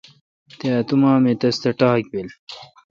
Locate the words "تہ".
1.61-1.69